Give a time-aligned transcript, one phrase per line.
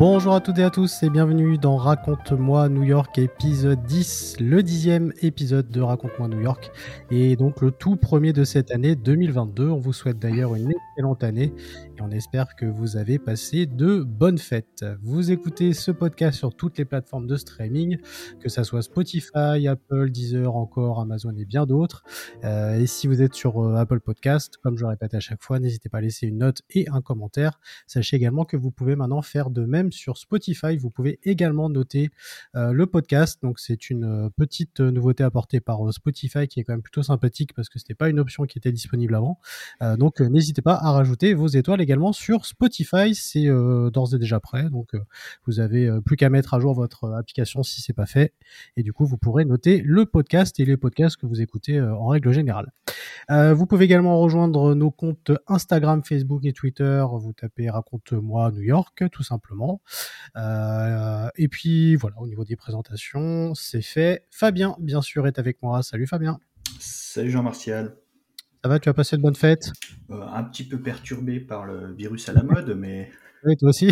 [0.00, 4.62] Bonjour à toutes et à tous et bienvenue dans Raconte-moi New York épisode 10, le
[4.62, 6.72] dixième épisode de Raconte-moi New York
[7.10, 9.68] et donc le tout premier de cette année 2022.
[9.68, 11.52] On vous souhaite d'ailleurs une excellente année
[11.98, 14.86] et on espère que vous avez passé de bonnes fêtes.
[15.02, 17.98] Vous écoutez ce podcast sur toutes les plateformes de streaming,
[18.40, 22.04] que ça soit Spotify, Apple, Deezer, encore Amazon et bien d'autres.
[22.42, 25.42] Euh, et si vous êtes sur euh, Apple Podcast, comme je le répète à chaque
[25.42, 27.60] fois, n'hésitez pas à laisser une note et un commentaire.
[27.86, 30.76] Sachez également que vous pouvez maintenant faire de même sur Spotify.
[30.76, 32.10] Vous pouvez également noter
[32.56, 33.40] euh, le podcast.
[33.42, 37.02] Donc c'est une euh, petite nouveauté apportée par euh, Spotify qui est quand même plutôt
[37.02, 39.38] sympathique parce que c'était pas une option qui était disponible avant.
[39.98, 43.14] donc n'hésitez pas à rajouter vos étoiles également sur Spotify.
[43.14, 44.68] C'est d'ores et déjà prêt.
[44.70, 44.92] Donc
[45.46, 48.34] vous avez plus qu'à mettre à jour votre application si c'est pas fait.
[48.76, 52.08] Et du coup vous pourrez noter le podcast et les podcasts que vous écoutez en
[52.08, 52.72] règle générale.
[53.28, 57.04] vous pouvez également rejoindre nos comptes Instagram, Facebook et Twitter.
[57.10, 59.79] Vous tapez raconte-moi New York tout simplement.
[60.36, 64.26] Euh, et puis voilà, au niveau des présentations, c'est fait.
[64.30, 65.82] Fabien, bien sûr, est avec moi.
[65.82, 66.38] Salut Fabien.
[66.78, 67.96] Salut Jean-Martial.
[68.62, 69.72] Ça va, tu as passé de bonnes fêtes?
[70.10, 73.10] Euh, Un petit peu perturbé par le virus à la mode, mais.
[73.42, 73.90] Oui, toi aussi.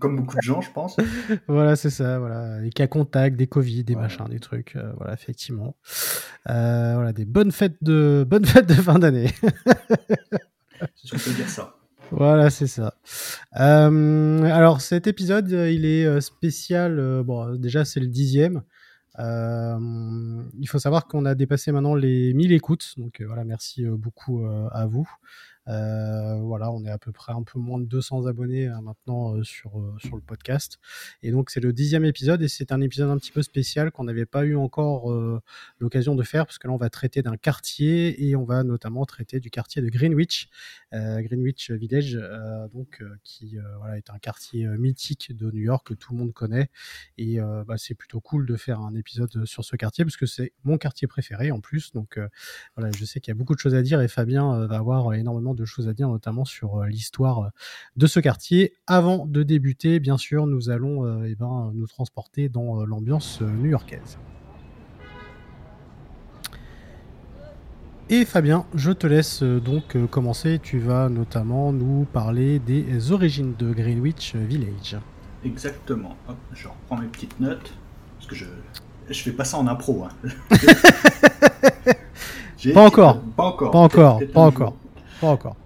[0.00, 0.96] Comme beaucoup, de gens, je pense.
[1.46, 2.18] voilà, c'est ça.
[2.18, 4.74] Voilà, les cas contacts, des Covid, des machins, des trucs.
[4.74, 5.76] Euh, voilà, effectivement.
[6.44, 9.30] voilà, des bonnes fêtes de bonnes fêtes de fin d'année.
[11.04, 11.77] je peux dire ça.
[12.10, 12.94] Voilà, c'est ça.
[13.60, 17.22] Euh, alors cet épisode, euh, il est euh, spécial.
[17.24, 18.62] bon, déjà c'est le dixième.
[19.18, 22.94] il faut savoir qu'on a dépassé maintenant les 1000 écoutes.
[22.96, 25.08] Donc voilà, merci beaucoup à vous.
[25.68, 29.34] Euh, voilà, on est à peu près un peu moins de 200 abonnés hein, maintenant
[29.34, 30.78] euh, sur, euh, sur le podcast.
[31.22, 34.04] Et donc c'est le dixième épisode et c'est un épisode un petit peu spécial qu'on
[34.04, 35.12] n'avait pas eu encore
[35.78, 39.04] l'occasion de faire parce que là on va traiter d'un quartier et on va notamment
[39.04, 40.48] traiter du quartier de Greenwich,
[40.92, 42.18] Greenwich Village,
[42.72, 46.70] donc qui voilà, est un quartier mythique de New York que tout le monde connaît.
[47.16, 50.52] Et bah, c'est plutôt cool de faire un épisode sur ce quartier parce que c'est
[50.64, 51.92] mon quartier préféré en plus.
[51.92, 52.18] Donc
[52.76, 55.12] voilà, je sais qu'il y a beaucoup de choses à dire et Fabien va avoir
[55.14, 57.48] énormément de choses à dire, notamment sur euh, l'histoire euh,
[57.96, 58.74] de ce quartier.
[58.86, 64.18] Avant de débuter, bien sûr, nous allons euh, eh ben, nous transporter dans l'ambiance new-yorkaise.
[68.10, 70.58] Et Fabien, je te laisse donc commencer.
[70.62, 74.96] Tu vas notamment nous parler des origines de Greenwich Village.
[75.44, 76.16] Exactement.
[76.54, 77.74] je reprends mes petites notes.
[78.16, 78.46] Parce que je
[79.10, 80.04] je fais pas ça en impro.
[80.04, 80.10] Hein.
[82.74, 83.20] pas, encore.
[83.36, 83.70] pas encore.
[83.70, 84.20] Pas encore.
[84.32, 84.76] Pas encore.
[85.20, 85.56] Pas encore.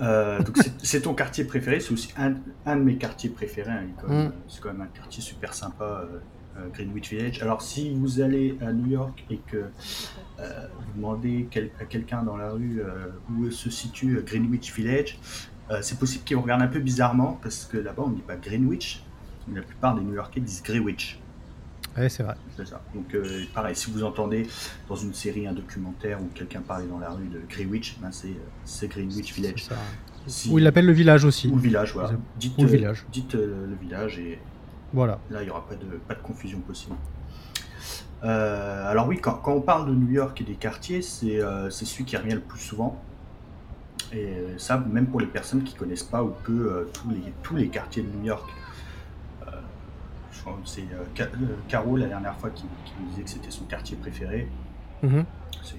[0.00, 2.34] Euh, donc c'est ton quartier préféré, c'est aussi un,
[2.66, 3.70] un, de mes quartiers préférés.
[3.70, 4.32] Hein, mm.
[4.48, 6.18] C'est quand, même un quartier super sympa, euh,
[6.58, 7.42] euh, Greenwich Village.
[7.42, 9.68] Alors si vous allez à New York et que
[10.38, 11.48] vous demandez
[11.80, 12.82] à quelqu'un dans la rue
[13.30, 15.18] où se situe Greenwich Village,
[15.80, 18.36] c'est possible qu'il vous regarde un peu bizarrement parce que là-bas on ne dit pas
[18.36, 19.02] Greenwich,
[19.48, 21.20] mais la plupart des New Yorkais disent Greenwich.
[21.96, 22.34] Oui, c'est vrai.
[22.56, 22.80] C'est ça.
[22.94, 24.46] Donc, euh, pareil, si vous entendez
[24.88, 28.10] dans une série un documentaire où quelqu'un parlait dans la rue de Greenwich, ben
[28.64, 29.68] c'est Greenwich Village.
[30.26, 30.50] Si...
[30.50, 31.48] Ou il l'appelle le village aussi.
[31.48, 32.12] Ou le village, voilà.
[32.36, 33.04] Dites, le village.
[33.12, 34.38] dites euh, le village et
[34.92, 35.18] voilà.
[35.30, 36.96] là, il n'y aura pas de, pas de confusion possible.
[38.24, 41.40] Euh, alors oui, quand, quand, on parle de New York et des quartiers, c'est
[41.70, 43.00] celui qui revient le plus souvent.
[44.12, 47.68] Et ça, même pour les personnes qui connaissent pas ou peu tous, les, tous les
[47.68, 48.48] quartiers de New York
[50.64, 54.48] c'est euh, euh, Caro la dernière fois qui, nous disait que c'était son quartier préféré.
[55.02, 55.24] Mhm.
[55.62, 55.76] C'est,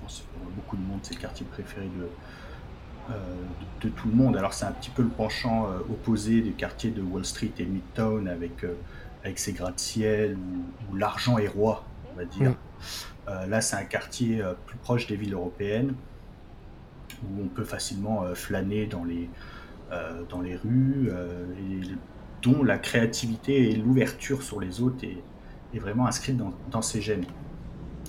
[0.00, 2.08] pour beaucoup de monde, c'est le quartier préféré de,
[3.10, 3.14] euh,
[3.82, 4.36] de, tout le monde.
[4.36, 8.28] Alors c'est un petit peu le penchant opposé des quartiers de Wall Street et Midtown
[8.28, 8.64] avec,
[9.24, 10.36] avec ses gratte-ciel
[10.90, 12.50] où, l'argent est roi, on va dire.
[13.26, 13.50] Mhm.
[13.50, 15.94] là c'est un quartier plus proche des villes européennes
[17.24, 19.28] où on peut facilement flâner dans les,
[20.30, 21.10] dans les rues.
[21.58, 21.80] et
[22.42, 25.22] dont la créativité et l'ouverture sur les autres est,
[25.74, 27.24] est vraiment inscrite dans, dans, ses gènes.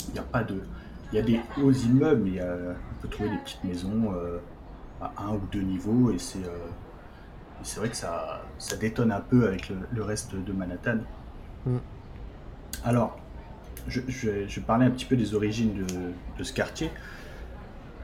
[0.08, 0.62] Il n'y a pas de,
[1.12, 4.38] il y a des hauts immeubles, mais on peut trouver des petites maisons euh,
[5.02, 6.68] à un ou deux niveaux, et c'est, euh,
[7.64, 11.00] c'est vrai que ça, ça détonne un peu avec le, reste de Manhattan.
[11.66, 11.78] Mm.
[12.86, 13.18] Alors,
[13.88, 15.86] je, je, je, parlais un petit peu des origines de,
[16.38, 16.92] de, ce quartier.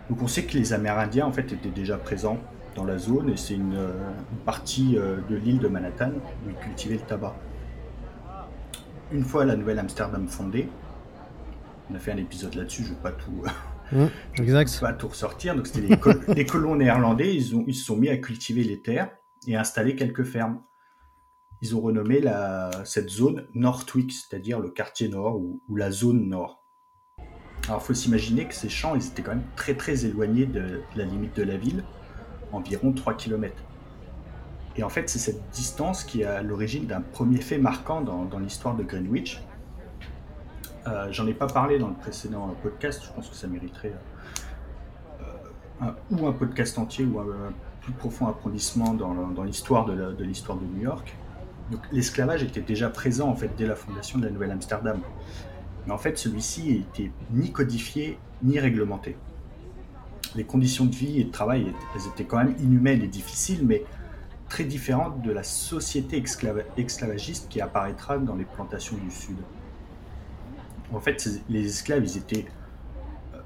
[0.09, 2.39] Donc on sait que les Amérindiens en fait étaient déjà présents
[2.75, 3.77] dans la zone et c'est une,
[4.45, 6.11] partie de l'île de Manhattan
[6.45, 7.35] où ils cultivaient le tabac.
[9.11, 10.67] Une fois la Nouvelle-Amsterdam fondée,
[11.89, 13.43] on a fait un épisode là-dessus, je ne vais pas tout,
[13.91, 14.05] mmh,
[14.35, 14.79] exact.
[14.79, 15.55] pas tout ressortir.
[15.55, 15.97] Donc c'était
[16.33, 19.09] les, colons néerlandais, ils, ont, ils se sont mis à cultiver les terres
[19.47, 20.61] et à installer quelques fermes.
[21.61, 26.63] Ils ont renommé la, cette zone Northwick, c'est-à-dire le quartier nord ou, la zone nord.
[27.67, 30.81] Alors il faut s'imaginer que ces champs, ils étaient quand même très très éloignés de
[30.95, 31.83] la limite de la ville,
[32.51, 33.55] environ 3 km.
[34.77, 38.39] Et en fait, c'est cette distance qui est à l'origine d'un premier fait marquant dans,
[38.39, 39.41] l'histoire de Greenwich.
[40.87, 43.93] Euh, J'en ai pas parlé dans le précédent podcast, je pense que ça mériterait
[45.81, 50.57] euh, ou un podcast entier ou un, plus profond approfondissement dans, dans l'histoire de l'histoire
[50.57, 51.15] de, New York.
[51.71, 54.99] Donc l'esclavage était déjà présent en fait dès la fondation de la Nouvelle-Amsterdam.
[55.85, 59.17] Mais en fait, celui-ci n'était ni codifié ni réglementé.
[60.35, 63.83] Les conditions de vie et de travail, elles étaient quand même inhumaines et difficiles, mais
[64.49, 66.23] très différente de la société
[66.77, 69.37] esclavagiste qui apparaîtra dans les plantations du Sud.
[70.93, 72.45] En fait, les esclaves, ils étaient
[73.33, 73.39] euh,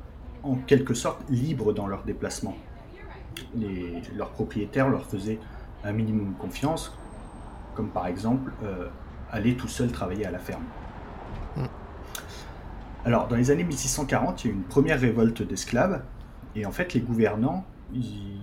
[0.43, 2.55] en quelque sorte libres dans leurs déplacements.
[3.55, 5.39] Les, leurs propriétaires leur faisaient
[5.83, 6.97] un minimum confiance,
[7.75, 8.89] comme par exemple euh,
[9.31, 10.63] aller tout seul travailler à la ferme.
[11.55, 11.63] Mm.
[13.05, 16.03] Alors, dans les années 1640, il y a eu une première révolte d'esclaves,
[16.59, 18.39] et en fait, les gouvernants ils,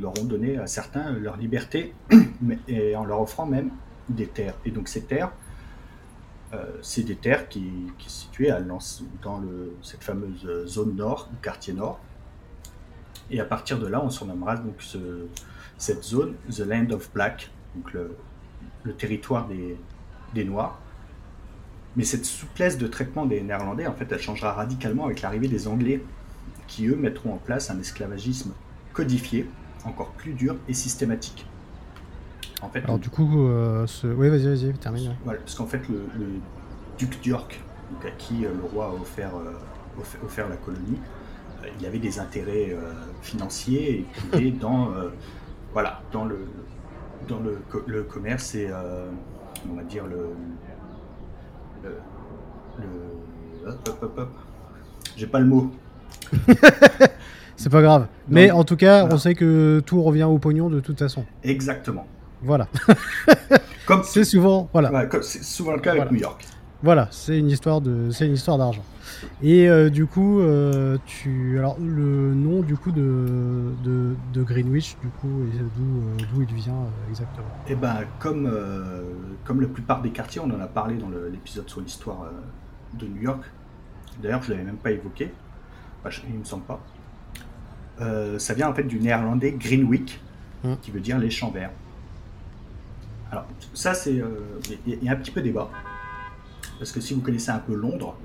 [0.00, 1.94] leur ont donné à certains leur liberté,
[2.68, 3.70] et en leur offrant même
[4.08, 4.54] des terres.
[4.64, 5.30] Et donc ces terres,
[6.52, 8.52] euh, c'est des terres qui, sont situées
[9.22, 12.00] dans le, cette fameuse zone nord, ou quartier nord.
[13.30, 15.26] Et à partir de là, on surnommera donc ce,
[15.78, 18.16] cette zone The Land of Black, donc le,
[18.82, 19.76] le territoire des,
[20.34, 20.80] des Noirs.
[21.96, 25.68] Mais cette souplesse de traitement des Néerlandais, en fait, elle changera radicalement avec l'arrivée des
[25.68, 26.02] Anglais
[26.66, 28.52] qui eux mettront en place un esclavagisme
[28.92, 29.48] codifié,
[29.84, 31.46] encore plus dur et systématique.
[32.62, 34.06] En fait, Alors du coup, euh, ce...
[34.06, 35.16] oui, vas-y, vas-y, termine.
[35.24, 36.06] Voilà, parce qu'en fait, le,
[36.96, 37.60] duc d'York,
[38.04, 39.52] à qui euh, le roi a offert, euh,
[40.24, 40.98] offert, la colonie,
[41.76, 42.76] il y avait des intérêts
[43.22, 44.90] financiers et dans,
[45.72, 46.46] voilà, dans le,
[47.26, 48.68] dans le, le commerce et
[49.70, 50.28] on va dire le,
[51.82, 51.96] le,
[52.80, 54.30] le hop, hop, hop, hop.
[55.16, 55.72] j'ai pas le mot
[57.56, 58.06] c'est pas grave.
[58.28, 61.24] Mais en tout cas, on sait que tout revient au pognon de toute façon.
[61.42, 62.06] Exactement.
[62.42, 62.68] Voilà.
[63.86, 65.08] comme c'est souvent, voilà.
[65.22, 66.44] c'est souvent le cas avec New York.
[66.82, 68.84] Voilà, c'est une histoire de, c'est une histoire d'argent.
[69.42, 75.08] Et euh, du coup, euh, tu, alors le nom du coup de, de, Greenwich, du
[75.08, 75.46] coup,
[75.76, 78.52] d'où, euh, d'où il vient exactement Eh ben, comme
[79.44, 82.26] comme la plupart des quartiers, on en a parlé dans l'épisode sur l'histoire
[82.92, 83.42] de New York.
[84.22, 85.32] D'ailleurs, je l'avais même pas évoqué
[86.28, 86.80] il me semble pas.
[88.00, 90.20] Euh, ça vient en fait du néerlandais Greenwick,
[90.62, 90.74] hmm.
[90.82, 91.70] qui veut dire les champs verts.
[93.30, 94.20] Alors, ça, c'est.
[94.20, 95.70] Euh, il y, a un petit peu débat.
[96.78, 98.16] Parce que si vous connaissez un peu Londres,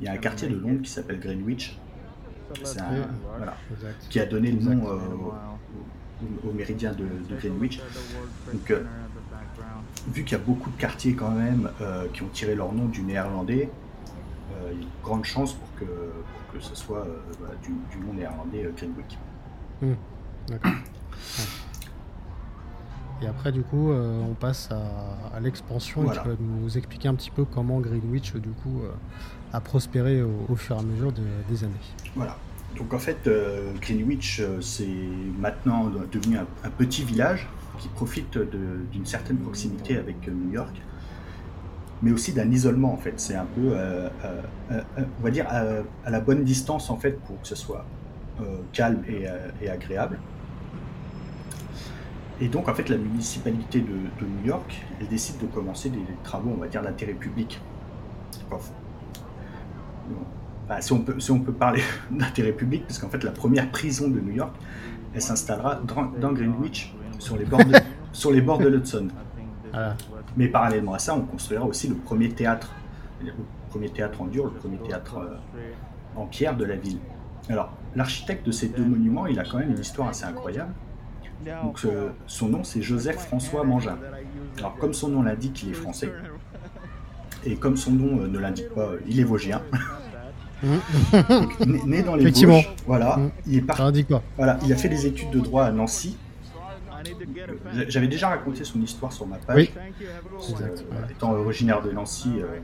[0.00, 1.78] il y a un quartier de Londres qui s'appelle Greenwich.
[4.08, 7.80] qui a donné le nom euh, au, méridien de, Greenwich.
[8.52, 8.72] Donc,
[10.12, 11.68] vu qu'il y a beaucoup de quartiers quand même
[12.12, 13.68] qui ont tiré leur nom du néerlandais,
[14.72, 15.84] il y a une grande chance pour que,
[16.52, 19.18] que ce soit euh, du, du, nom néerlandais euh, Greenwick.
[19.80, 19.94] Hmm,
[20.48, 20.72] d'accord.
[23.20, 27.30] Et après, du coup, euh, on passe à, l'expansion tu vas nous expliquer un petit
[27.30, 28.82] peu comment Greenwich, du coup,
[29.52, 31.12] a prospéré au, fur et à mesure
[31.48, 31.72] des années.
[32.14, 32.36] Voilà.
[32.76, 33.28] Donc en fait,
[33.80, 34.86] Greenwich, c'est
[35.36, 37.48] maintenant devenu un, petit village
[37.80, 38.38] qui profite
[38.92, 40.74] d'une certaine proximité avec New York
[42.02, 43.14] mais aussi d'un isolement en fait.
[43.16, 44.80] C'est un peu, euh, euh, euh,
[45.20, 47.84] on va dire, à, la bonne distance en fait pour que ce soit
[48.72, 49.02] calme
[49.60, 50.18] et, agréable.
[52.40, 56.52] Et donc en fait, la municipalité de, New York, elle décide de commencer des, travaux,
[56.56, 57.60] on va dire, d'intérêt public.
[60.80, 64.08] si, on peut, si on peut parler d'intérêt public, parce qu'en fait, la première prison
[64.08, 64.54] de New York,
[65.14, 65.80] elle s'installera
[66.20, 67.74] dans, Greenwich, sur les bords de,
[68.12, 69.08] sur les bords de l'Hudson.
[70.38, 72.70] Mais parallèlement à ça, on construira aussi le premier théâtre,
[73.20, 73.32] le
[73.70, 75.36] premier théâtre en dur, le premier théâtre euh,
[76.14, 76.98] en pierre de la ville.
[77.50, 80.72] Alors, l'architecte de ces deux monuments, il a quand même une histoire assez incroyable.
[81.44, 81.84] Donc,
[82.28, 83.98] son nom, c'est Joseph François Mangin.
[84.58, 86.12] Alors, comme son nom l'indique, il est français.
[87.44, 89.60] Et comme son nom euh, ne l'indique pas, il est vosgien.
[91.86, 93.30] né, dans les Vosges, voilà, mmh.
[93.46, 94.06] il est parti.
[94.36, 96.16] Voilà, il a fait des études de droit à Nancy
[97.88, 99.72] j'avais déjà raconté son histoire sur ma page.
[100.00, 102.58] Euh, étant originaire de Nancy, euh,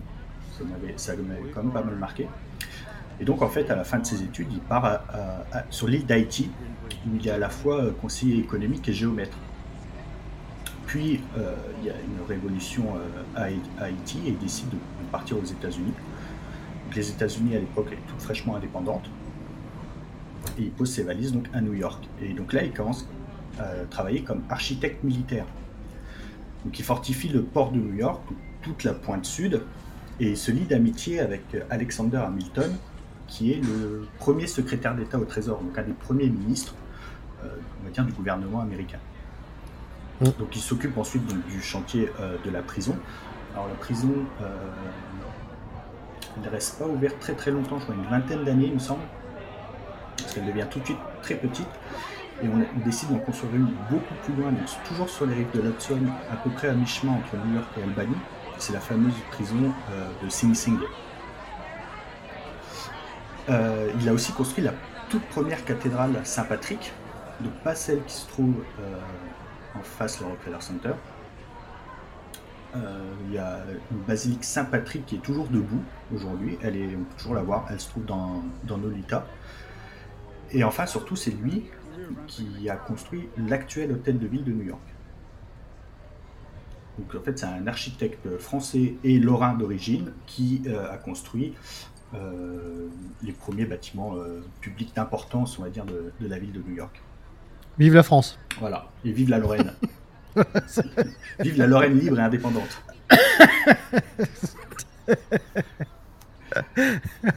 [0.96, 2.28] ça m'avait quand même pas mal marqué.
[3.20, 5.00] Et donc, en fait, à la fin de ses études, il part
[5.70, 6.50] sur l'île d'Haïti,
[7.06, 9.36] où il est à la fois conseiller économique et géomètre.
[10.86, 12.84] Puis, il y a une révolution
[13.36, 13.44] à
[13.84, 14.76] Haïti et il décide de
[15.12, 15.92] partir aux États-Unis.
[16.94, 19.08] Les États-Unis, à l'époque, étaient toutes fraîchement indépendantes.
[20.58, 22.04] Et il pose ses valises donc à New York.
[22.20, 23.08] Et donc là, il commence
[23.90, 25.46] travailler comme architecte militaire.
[26.64, 28.22] Donc il fortifie le port de New York,
[28.62, 29.62] toute la pointe sud,
[30.20, 32.72] et il se lie d'amitié avec Alexander Hamilton,
[33.26, 36.74] qui est le premier secrétaire d'État au Trésor, donc un des premiers ministres
[37.44, 38.98] euh, du gouvernement américain.
[40.20, 40.24] Mm.
[40.38, 42.96] Donc il s'occupe ensuite du chantier euh, de la prison.
[43.54, 44.46] Alors la prison, euh,
[46.36, 48.78] elle ne reste pas ouverte très très longtemps, je crois une vingtaine d'années il me
[48.78, 49.02] semble,
[50.16, 51.68] parce qu'elle devient tout de suite très petite.
[52.42, 54.52] Et on, décide d'en construire une beaucoup plus loin,
[54.86, 56.00] toujours sur les rives de l'Hudson,
[56.32, 58.16] à peu près à mi-chemin entre New York et Albany.
[58.58, 60.78] C'est la fameuse prison euh, de Sing Sing.
[63.48, 64.72] Euh, il a aussi construit la
[65.10, 66.92] toute première cathédrale Saint-Patrick,
[67.40, 68.98] donc pas celle qui se trouve euh,
[69.78, 70.94] en face du Rockefeller Center.
[72.74, 73.60] il y a
[73.92, 76.58] une basilique Saint-Patrick qui est toujours debout aujourd'hui.
[76.62, 77.66] Elle est, on peut toujours la voir.
[77.70, 79.26] Elle se trouve dans, dans Nolita.
[80.50, 81.64] Et enfin, surtout, c'est lui
[82.26, 84.80] qui a construit l'actuel hôtel de ville de New York.
[86.98, 91.54] Donc en fait, c'est un architecte français et lorrain d'origine qui euh, a construit
[92.14, 92.88] euh,
[93.22, 96.76] les premiers bâtiments euh, publics d'importance, on va dire, de, de, la ville de New
[96.76, 97.02] York.
[97.78, 98.38] Vive la France.
[98.60, 99.72] Voilà, et vive la Lorraine.
[101.40, 102.82] vive la Lorraine libre et indépendante.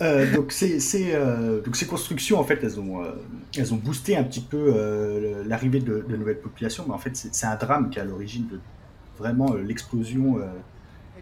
[0.00, 0.80] Euh, donc, ces,
[1.12, 4.74] euh, donc ces constructions, en fait, elles ont, euh, boosté un petit peu
[5.46, 8.60] l'arrivée de, nouvelles populations, mais en fait, c'est un drame qui est à l'origine de
[9.18, 10.38] vraiment l'explosion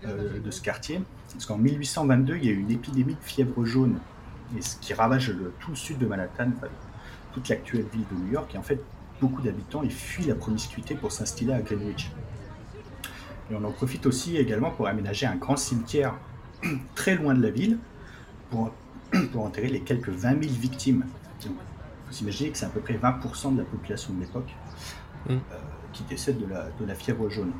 [0.05, 1.01] de ce quartier.
[1.33, 3.99] Parce qu'en 1822, il y a eu une épidémie de fièvre jaune,
[4.57, 6.51] et ce qui ravage tout le sud de Manhattan,
[7.33, 8.81] toute l'actuelle ville de New York, et en fait,
[9.21, 12.11] beaucoup d'habitants ils fuient la promiscuité pour s'installer à Greenwich.
[13.51, 16.15] Et on en profite aussi également pour aménager un grand cimetière
[16.95, 17.79] très loin de la ville,
[18.51, 18.73] pour,
[19.33, 21.05] pour enterrer les quelques 20 000 victimes.
[21.45, 24.55] Il faut s'imaginer que c'est à peu près 20% de la population de l'époque
[25.29, 25.33] mm.
[25.33, 25.39] euh,
[25.93, 27.53] qui décède de la, de la fièvre jaune.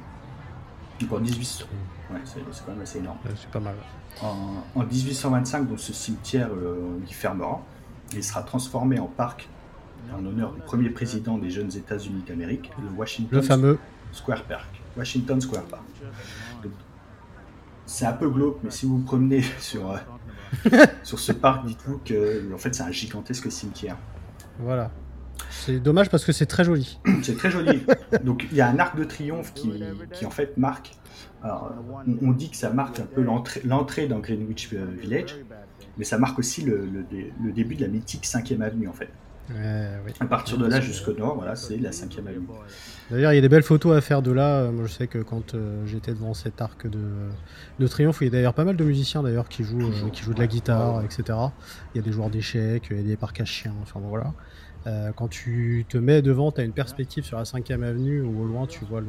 [1.01, 1.67] Donc en 18...
[2.11, 3.19] Ouais, c'est quand même assez énorme.
[3.35, 3.75] c'est pas mal.
[4.23, 7.61] En, 1825, donc, ce cimetière euh, il fermera.
[8.13, 9.49] Il sera transformé en parc
[10.15, 13.79] en honneur du premier président des jeunes États-Unis d'Amérique, le Washington le fameux
[14.13, 14.81] Square Park.
[14.97, 15.83] Washington Square Park.
[17.85, 19.97] C'est un peu glauque, mais si vous vous promenez sur, euh,
[21.03, 23.97] sur ce parc, dites-vous que en fait c'est un gigantesque cimetière.
[24.59, 24.91] Voilà.
[25.51, 26.99] C'est dommage parce que c'est très joli.
[27.23, 27.85] c'est très joli.
[28.25, 30.93] Donc il y a un arc de triomphe qui, qui en fait marque.
[31.43, 31.73] Alors,
[32.23, 35.37] on, dit que ça marque un peu l'entrée dans Greenwich euh, Village,
[35.97, 39.11] mais ça marque aussi le, le, début de la mythique 5ème avenue en fait.
[40.21, 42.47] À partir de là jusqu'au nord, voilà, c'est la 5ème avenue.
[43.11, 44.63] D'ailleurs, il y a des belles photos à faire de là.
[44.63, 47.01] Euh, moi, je sais que quand euh, j'étais devant cet arc de,
[47.79, 50.23] de triomphe, il y a d'ailleurs pas mal de musiciens d'ailleurs qui jouent, euh, qui
[50.23, 51.39] jouent de la guitare, etc.
[51.95, 53.75] Il y a des joueurs d'échecs, il y a des parcs à chiens.
[53.83, 54.33] Enfin voilà.
[55.15, 58.47] quand tu te mets devant, tu as une perspective sur la 5ème avenue où au
[58.47, 59.03] loin tu vois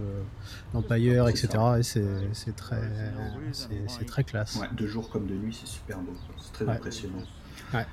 [0.74, 1.50] l'Empire, etc.
[1.79, 2.82] Et c'est très,
[3.51, 4.60] c'est très classe.
[4.75, 6.13] de jour comme de nuit, c'est super beau.
[6.38, 7.24] C'est très impressionnant.
[7.74, 7.86] Ouais.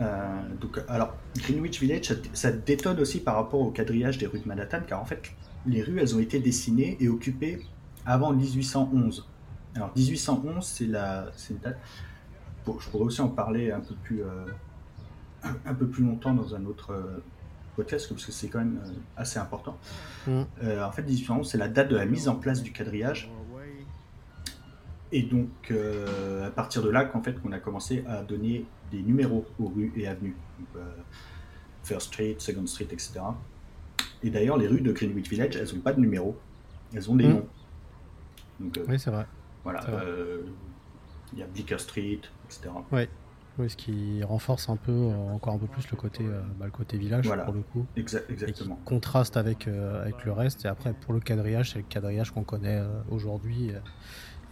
[0.00, 4.48] Euh, donc, alors, Greenwich Village, ça, détonne aussi par rapport au quadrillage des rues de
[4.48, 5.22] Manhattan, car en fait,
[5.66, 7.60] les rues, elles ont été dessinées et occupées
[8.04, 9.26] avant 1811.
[9.74, 11.78] Alors, 1811, c'est la, une date.
[12.66, 14.46] je pourrais aussi en parler un peu plus, euh,
[15.64, 17.22] un peu plus longtemps dans un autre euh,
[17.74, 18.80] podcast, parce que c'est quand même
[19.16, 19.76] assez important.
[20.26, 20.42] Mm.
[20.82, 23.30] en fait, 1811, c'est la date de la mise en place du quadrillage.
[25.12, 25.72] Et donc,
[26.44, 29.92] à partir de là, qu'en fait, qu'on a commencé à donner des numéros aux rues
[29.96, 30.36] et avenues.
[30.76, 30.80] Euh,
[31.82, 33.20] First Street, Second Street, etc.
[34.22, 36.36] Et d'ailleurs, les rues de Greenwich Village, elles n'ont pas de numéros,
[36.92, 37.30] elles ont des hmm.
[37.30, 37.48] noms.
[38.58, 39.26] Donc, euh, oui, c'est vrai.
[39.62, 39.88] Voilà.
[39.88, 40.42] Euh,
[41.32, 42.70] il y a Bleecker Street, etc.
[42.90, 43.02] Oui.
[43.58, 44.92] Oui, ce qui renforce un peu,
[45.32, 46.22] encore un peu plus le côté,
[46.58, 47.86] bah, le côté village pour le coup.
[47.96, 48.78] exactement.
[48.84, 50.66] contraste avec, avec le reste.
[50.66, 53.72] Et après, pour le quadrillage, c'est le quadrillage qu'on connaît aujourd'hui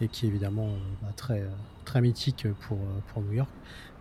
[0.01, 0.69] et qui est évidemment
[1.01, 1.43] bah, très,
[1.85, 3.49] très mythique pour, pour New York.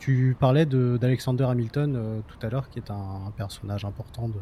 [0.04, 4.38] Tu parlais d'Alexander Hamilton euh, tout à l'heure, qui est un, personnage important de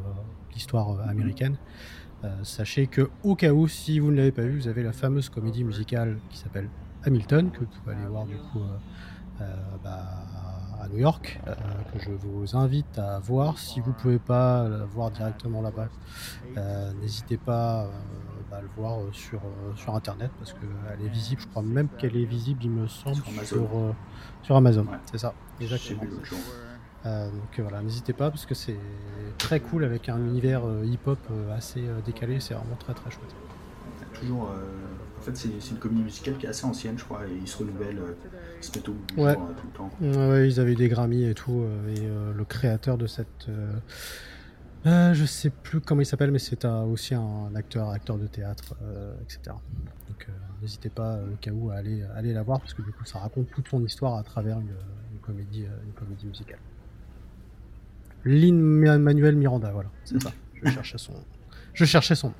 [0.53, 1.57] l'histoire euh, américaine.
[2.25, 4.93] Euh, sachez que, au cas où, si vous ne l'avez pas vu, vous avez la
[4.93, 6.69] fameuse comédie musicale qui s'appelle
[7.05, 8.61] Hamilton, que vous pouvez aller voir du coup
[9.85, 10.25] bah,
[10.81, 11.41] à New York,
[11.93, 13.59] que je vous invite à voir.
[13.59, 15.89] Si vous pouvez pas la voir directement là-bas,
[17.01, 17.89] n'hésitez pas
[18.61, 19.41] le voir sur,
[19.77, 21.41] sur internet parce qu'elle est visible.
[21.41, 23.23] Je crois même qu'elle est visible, il me semble,
[24.43, 24.87] sur Amazon.
[25.11, 26.03] C'est ça, exactement.
[27.05, 28.79] Euh, donc euh, voilà, n'hésitez pas parce que c'est
[29.39, 31.19] très cool avec un univers euh, hip-hop
[31.55, 33.35] assez décalé, c'est vraiment très très chouette.
[34.15, 34.51] Toujours,
[35.19, 37.59] en fait, c'est une comédie musicale qui est assez ancienne, je crois, et ils se
[37.59, 38.01] renouvellent,
[38.61, 39.35] ils se mettent au bout ouais.
[39.35, 39.91] tout le temps.
[40.01, 43.49] Ouais, ils avaient eu des Grammy et tout, et le créateur de cette.
[44.85, 48.75] Je sais plus comment il s'appelle, mais c'est aussi un acteur, acteur de théâtre,
[49.23, 49.57] etc.
[50.09, 50.29] Donc
[50.61, 53.19] n'hésitez pas au cas où à aller, aller la voir parce que du coup ça
[53.19, 54.75] raconte toute son histoire à travers une,
[55.21, 56.59] comédie, une comédie musicale.
[58.25, 58.61] Lynn
[58.99, 60.33] Manuel Miranda, voilà, c'est ça.
[60.63, 61.15] Je cherchais son,
[61.75, 62.33] je cherchais son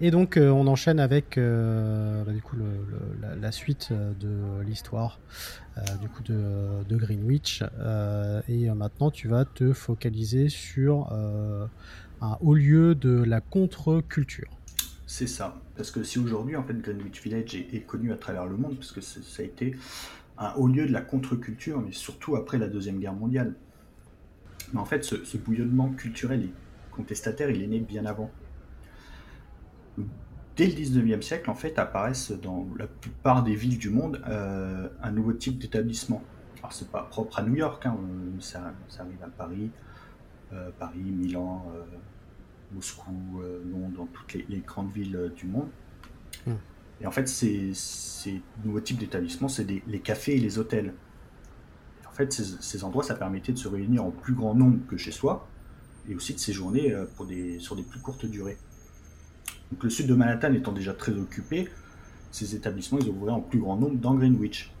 [0.00, 2.56] Et donc euh, on enchaîne avec euh, bah, du coup
[3.40, 5.20] la, suite euh, de l'histoire
[6.00, 7.62] du coup de, Greenwich
[8.48, 14.50] et maintenant tu vas te focaliser sur un haut lieu de la contre-culture.
[15.06, 18.56] C'est ça, parce que si aujourd'hui en fait Greenwich Village est, connu à travers le
[18.56, 19.76] monde, parce que ça a été
[20.38, 23.54] un haut lieu de la contre-culture, mais surtout après la Deuxième Guerre mondiale.
[24.72, 26.50] Mais en fait, ce, bouillonnement culturel et
[26.90, 28.30] contestataire, il est né bien avant.
[30.56, 34.88] Dès le 19e siècle, en fait, apparaissent dans la plupart des villes du monde euh,
[35.02, 36.22] un nouveau type d'établissement.
[36.58, 39.70] Alors, c'est pas propre à New York, hein, euh, ça, arrive à Paris,
[40.54, 41.66] euh, Paris, Milan,
[42.72, 43.12] Moscou,
[43.70, 45.68] Londres, dans toutes les, grandes villes du monde.
[46.46, 46.54] Hmm.
[47.02, 47.72] Et en fait, ces,
[48.64, 50.94] nouveaux types d'établissements, c'est les cafés et les hôtels.
[52.08, 55.12] En fait, ces, endroits, ça permettait de se réunir en plus grand nombre que chez
[55.12, 55.46] soi,
[56.08, 58.56] et aussi de séjourner pour des, sur des plus courtes durées.
[59.72, 61.68] Donc le sud de Manhattan étant déjà très occupé,
[62.30, 64.72] ces établissements, ils ouvraient en plus grand nombre dans Greenwich,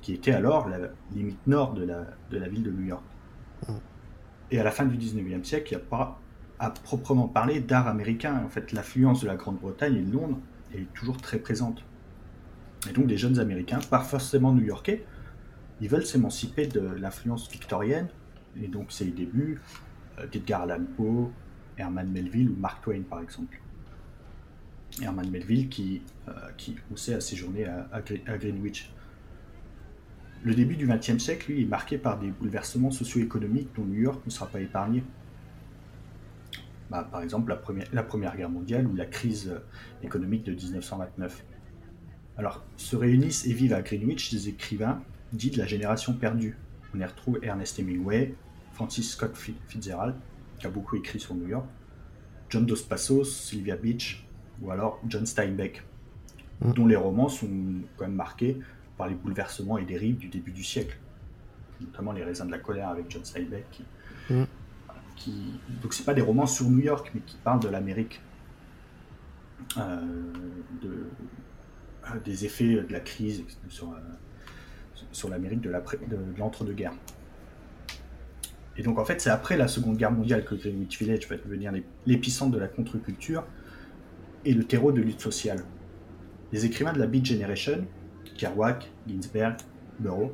[0.00, 0.78] qui était alors la
[1.14, 3.02] limite nord de la, de la ville de New York.
[3.68, 3.72] Mmh.
[4.52, 6.20] Et à la fin du 19e siècle, il n'y a pas
[6.58, 8.42] à proprement parler d'art américain.
[8.44, 10.38] En fait, l'affluence de la Grande-Bretagne et de Londres
[10.74, 11.82] est toujours très présente.
[12.88, 15.04] Et donc des jeunes Américains, pas forcément new-yorkais,
[15.80, 18.08] ils veulent s'émanciper de l'influence victorienne,
[18.60, 19.60] et donc c'est les débuts
[20.18, 21.30] euh, d'Edgar Allan Poe,
[21.76, 23.58] Herman Melville ou Mark Twain par exemple.
[25.00, 26.76] Herman Melville qui, euh, qui
[27.12, 28.92] a séjourné à, à, Greenwich.
[30.42, 34.20] Le début du XXe siècle, lui, est marqué par des bouleversements socio-économiques dont New York
[34.24, 35.02] ne sera pas épargné.
[36.90, 39.54] Bah, par exemple la première, la première Guerre mondiale ou la crise
[40.02, 41.44] économique de 1929.
[42.36, 46.56] Alors, se réunissent et vivent à Greenwich des écrivains dits de la génération perdue.
[46.94, 48.34] On y retrouve Ernest Hemingway,
[48.72, 49.36] Francis Scott
[49.68, 50.16] Fitzgerald,
[50.58, 51.66] qui a beaucoup écrit sur New York,
[52.48, 54.26] John Dos Passos, Sylvia Beach,
[54.62, 55.82] ou alors John Steinbeck,
[56.60, 57.48] dont les romans sont
[57.96, 58.58] quand même marqués
[58.96, 60.98] par les bouleversements et dérives du début du siècle,
[61.80, 63.84] notamment Les raisins de la colère avec John Steinbeck, qui,
[64.34, 64.44] mm
[65.20, 68.20] qui donc c'est pas des romans sur New York, mais qui parlent de l'Amérique,
[69.76, 70.00] euh,
[70.82, 71.06] de,
[72.06, 73.96] euh, des effets de la crise sur, euh,
[75.12, 75.70] sur l'Amérique de
[76.38, 76.94] l'entre-deux-guerres.
[78.76, 81.72] Et donc en fait, c'est après la Seconde Guerre mondiale que Greenwich Village va devenir
[82.06, 83.44] l'épicentre de la contre-culture
[84.44, 85.64] et le terreau de lutte sociale.
[86.52, 87.86] Les écrivains de la Beat Generation,
[88.36, 89.56] Kerouac, Ginsberg,
[89.98, 90.32] Burroughs,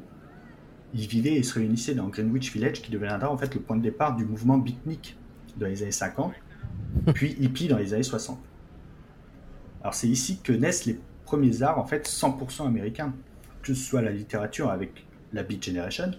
[0.95, 3.83] ils vivaient et se réunissaient dans Greenwich Village, qui deviendra en fait le point de
[3.83, 5.17] départ du mouvement beatnik
[5.57, 6.33] dans les années 50,
[7.15, 8.39] puis hippie dans les années 60.
[9.83, 13.13] Alors c'est ici que naissent les premiers arts en fait 100% américains,
[13.63, 16.13] que ce soit la littérature avec la Beat Generation,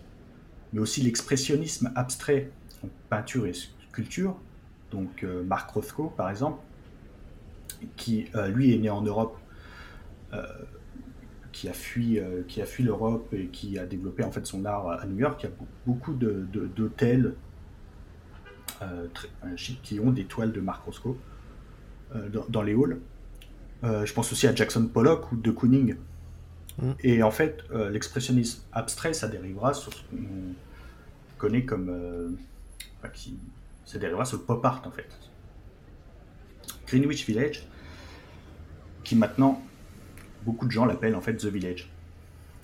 [0.74, 2.52] mais aussi l'expressionnisme abstrait
[2.84, 4.38] en peinture et sculpture,
[4.92, 6.60] donc euh, Mark Rothko par exemple,
[7.96, 9.38] qui euh, lui est né en Europe
[10.34, 10.44] euh,
[11.52, 14.66] qui a fui, euh, qui a fui l'Europe et qui a développé en fait son
[14.66, 15.42] art à New York.
[15.44, 17.36] Il y a beaucoup d'hôtels
[19.82, 21.18] qui ont des toiles de Marc Roscoe
[22.50, 23.00] dans, les halls.
[23.84, 25.96] je pense aussi à Jackson Pollock ou De Kooning.
[26.80, 26.92] Mm.
[27.00, 30.54] Et en fait, l'expressionnisme abstrait, ça dérivera sur ce qu'on
[31.40, 32.38] connaît comme.
[33.14, 33.40] qui,
[33.84, 35.10] ça dérivera sur le pop art en fait.
[36.88, 37.68] Greenwich Village,
[39.04, 39.62] qui maintenant
[40.46, 41.90] beaucoup de gens l'appellent en fait The Village.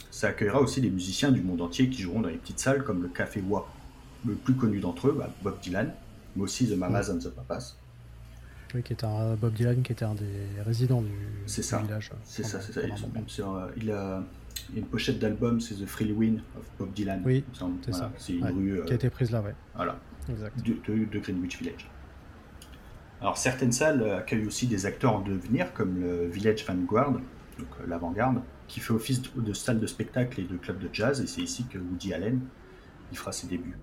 [0.10, 3.02] Ça accueillera aussi des musiciens du monde entier qui joueront dans les petites salles comme
[3.02, 3.68] le Café Wa.
[4.26, 5.94] Le plus connu d'entre eux, bah, Bob Dylan,
[6.36, 7.76] mais aussi The Mamas and the Papas.
[8.74, 11.12] Oui, qui est un, Bob Dylan qui était un des résidents du,
[11.46, 11.80] ça.
[11.80, 12.12] village.
[12.24, 12.82] C'est ça, c'est ça.
[13.76, 14.24] il a
[14.76, 17.22] une pochette d'album, c'est The Free Wind of Bob Dylan.
[17.26, 17.44] Oui,
[17.84, 18.12] c'est ça.
[18.18, 18.86] C'est une rue.
[18.86, 19.54] qui a été prise là, ouais.
[19.76, 20.00] Voilà.
[20.30, 20.58] Exact.
[20.66, 21.90] De, Greenwich Village.
[23.24, 28.42] Alors certaines salles accueillent aussi des acteurs en devenir, comme le Village Vanguard, donc l'avant-garde,
[28.68, 31.66] qui fait office de, salle de spectacle et de club de jazz, et c'est ici
[31.72, 32.42] que Woody Allen
[33.14, 33.78] il fera ses débuts.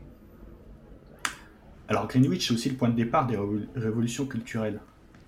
[1.88, 3.38] Alors Greenwich c'est aussi le point de départ des
[3.76, 4.79] révolutions culturelles.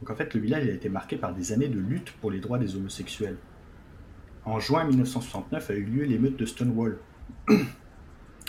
[0.01, 2.41] Donc en fait le village a été marqué par des années de lutte pour les
[2.41, 3.39] droits des homosexuels.
[4.45, 6.99] En juin 1969 a eu lieu l'émeute de Stonewall.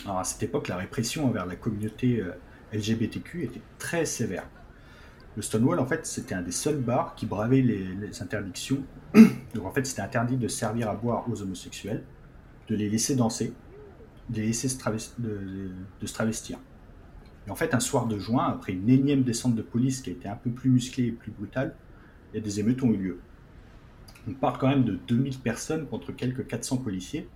[0.04, 2.34] Alors à cette époque la répression envers la communauté euh,
[2.74, 4.46] LGBTQ était très sévère.
[5.36, 8.84] Le Stonewall, en fait, c'était un des seuls bars qui bravait les, interdictions.
[9.56, 12.04] Donc, en fait, c'était interdit de servir à boire aux homosexuels,
[12.68, 13.54] de les laisser danser,
[14.30, 14.78] de les laisser se,
[15.20, 15.72] de,
[16.06, 16.60] se travestir.
[17.48, 20.14] Et en fait, un soir de juin, après une énième descente de police qui a
[20.14, 21.76] été un peu plus musclée et plus brutale,
[22.36, 23.20] a des émeutes ont eu lieu.
[24.28, 27.28] On parle quand même de 2000 personnes contre quelques 400 policiers.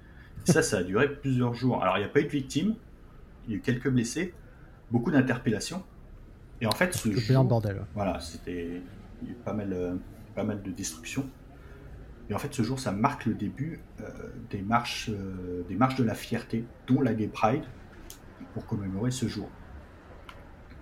[0.48, 1.82] Et ça, ça a duré plusieurs jours.
[1.82, 2.76] Alors, il n'y a pas eu de victimes,
[3.46, 4.34] il y a eu quelques blessés,
[4.92, 5.84] beaucoup d'interpellations.
[6.62, 7.86] Et en fait, ce jour, bordel.
[7.94, 8.82] Voilà, c'était
[9.46, 9.96] pas mal, euh,
[10.36, 11.30] pas mal de destruction.
[12.30, 14.10] Et en fait, ce jour, ça marque le début euh,
[14.50, 17.64] des, marches, euh, des marches de la fierté, dont la Gay Pride,
[18.54, 19.50] pour commémorer ce jour.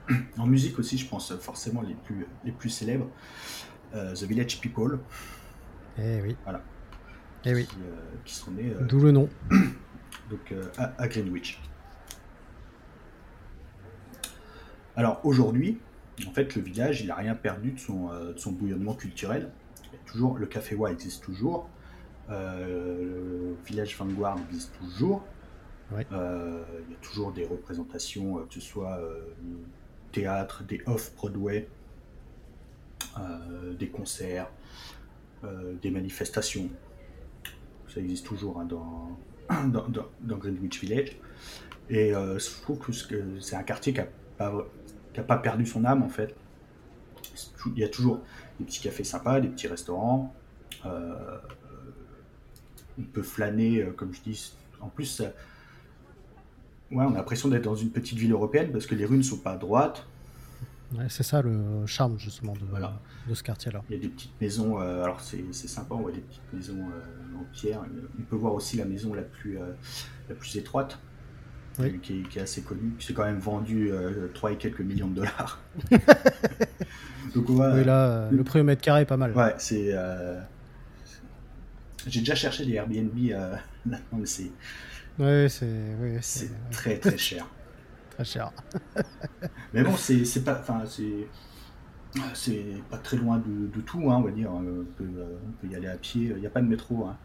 [0.37, 3.09] En musique aussi, je pense forcément les plus, les plus célèbres,
[3.91, 4.99] The Village People.
[5.97, 6.35] Eh oui.
[6.43, 6.61] Voilà.
[7.45, 7.65] Eh oui.
[8.25, 8.73] Qui, sont nés.
[8.81, 9.29] D'où le nom.
[10.29, 11.59] donc à Greenwich.
[14.97, 15.77] Alors aujourd'hui,
[16.25, 19.51] en fait, le village, il n'a rien perdu de son, euh, son, bouillonnement culturel.
[20.05, 21.67] toujours, le Café Wa existe toujours.
[22.29, 25.23] Euh, le village Vanguard existe toujours.
[26.11, 28.99] Euh, il y a toujours des représentations, que ce soit
[30.11, 31.67] théâtre, des off-Broadway,
[33.77, 34.49] des concerts,
[35.81, 36.69] des manifestations.
[37.93, 39.17] Ça existe toujours hein, dans,
[39.67, 39.85] dans,
[40.21, 41.17] dans, Greenwich Village.
[41.89, 44.53] Et je trouve que c'est un quartier qui a pas,
[45.13, 46.35] qui n'a pas perdu son âme en fait.
[47.75, 48.21] Il y a toujours
[48.59, 50.33] des petits cafés sympas, des petits restaurants.
[50.85, 51.37] Euh,
[52.97, 54.53] on peut flâner, euh, comme je dis.
[54.81, 55.31] En plus, ouais,
[56.91, 59.39] on a l'impression d'être dans une petite ville européenne parce que les rues ne sont
[59.39, 60.05] pas droites.
[61.09, 62.99] c'est ça le charme justement de, voilà.
[63.27, 63.83] de ce quartier-là.
[63.89, 66.85] Il y a des petites maisons, euh, alors c'est sympa, on voit des petites maisons
[67.39, 67.83] en pierre.
[68.19, 69.57] On peut voir aussi la maison la plus,
[70.29, 70.99] la plus étroite
[72.01, 75.15] qui, est, assez connu, qui s'est quand même vendu euh, 3 et quelques millions de
[75.15, 75.61] dollars.
[77.35, 79.33] Donc, oui, là, euh, le prix au mètre carré est pas mal.
[79.33, 79.89] Ouais, c'est.
[79.89, 80.39] Euh,
[82.07, 84.51] j'ai déjà cherché des Airbnb euh, maintenant, mais c'est.
[85.19, 85.67] Ouais, c'est.
[86.21, 87.45] c'est très très cher.
[88.11, 88.51] très cher.
[89.73, 90.59] mais bon, c'est pas.
[90.59, 91.27] Enfin, c'est.
[92.33, 94.49] C'est pas très loin de, de tout, hein, on va dire.
[94.49, 94.61] On
[94.97, 96.31] peut, on peut, y aller à pied.
[96.33, 97.05] Il n'y a pas de métro.
[97.05, 97.17] Hein.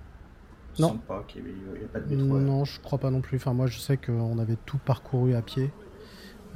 [0.78, 0.98] Non.
[0.98, 2.38] Pas qu'il y, a pas de métro.
[2.38, 3.37] Non, je crois pas non plus.
[3.37, 5.70] Enfin, moi, je sais qu'on avait tout parcouru à pied.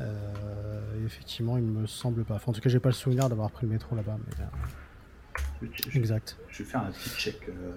[0.00, 2.35] Euh, effectivement, il me semble pas.
[2.35, 4.16] Enfin, en tout cas, j'ai pas le souvenir d'avoir pris le métro là-bas.
[5.62, 5.68] Mais...
[5.94, 6.37] exact.
[6.48, 7.48] Je vais faire un petit check.
[7.48, 7.72] Euh.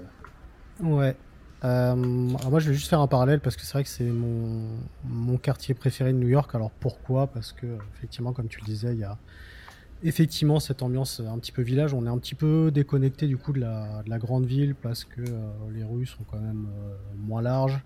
[0.82, 1.16] Ouais.
[1.64, 4.78] Euh, moi, je vais juste faire un parallèle parce que c'est vrai que c'est mon,
[5.06, 6.54] mon quartier préféré de New York.
[6.54, 7.28] Alors pourquoi?
[7.28, 9.18] Parce que, effectivement, comme tu le disais, il y a
[10.04, 11.94] effectivement cette ambiance un petit peu village.
[11.94, 15.04] On est un petit peu déconnecté du coup de la, de la grande ville parce
[15.04, 17.80] que euh, les rues sont quand même euh, moins larges.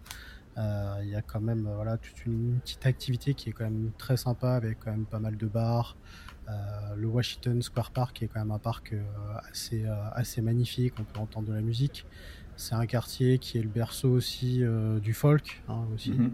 [0.58, 3.92] Euh, il y a quand même voilà toute une petite activité qui est quand même
[3.98, 5.96] très sympa avec quand même pas mal de bars.
[6.98, 8.94] le Washington Square Park est quand même un parc
[10.14, 10.94] assez magnifique.
[11.00, 12.06] On peut entendre de la musique.
[12.58, 14.62] C'est un quartier qui est le berceau aussi
[15.02, 15.86] du folk hein.
[16.10, 16.28] Euh,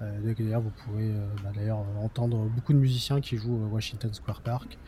[0.00, 4.40] d'ailleurs, vous pouvez euh, bah, d'ailleurs entendre beaucoup de musiciens qui jouent au Washington Square
[4.40, 4.78] Park.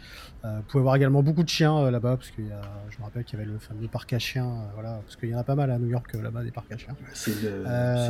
[0.44, 3.38] Euh, vous pouvez voir également beaucoup de chiens là-bas, parce que je me rappelle qu'il
[3.38, 5.70] y avait le fameux parc à chiens, voilà, parce qu'il y en a pas mal
[5.70, 6.96] à New York là-bas des parcs à chiens.
[7.12, 7.32] C'est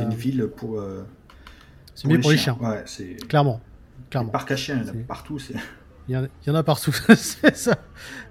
[0.03, 0.81] une ville pour.
[1.95, 2.57] c'est pour les chiens.
[2.59, 2.83] Ouais,
[3.27, 3.61] clairement,
[4.09, 4.29] clairement.
[4.29, 5.39] Les parcs à chiens, partout.
[6.07, 7.77] Il y, en, il y, en, a partout, c'est ça.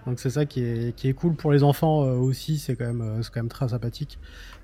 [0.06, 3.22] Donc c'est ça qui est, qui est, cool pour les enfants aussi, c'est quand, même,
[3.32, 4.18] quand même très sympathique.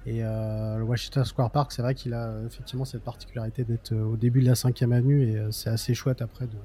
[0.08, 4.04] Et euh, le Washington Square Park, c'est vrai qu'il a effectivement cette particularité d'être euh,
[4.04, 6.56] au début de la 5 avenue et euh, c'est assez chouette après de,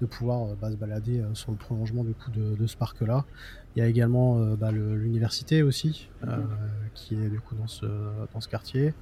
[0.00, 3.24] de pouvoir bah, se balader sur le prolongement du coup de, de ce parc-là.
[3.76, 6.48] Il y a également bah, l'université aussi mhm.
[6.94, 7.86] qui est du coup dans ce,
[8.34, 8.92] dans ce quartier.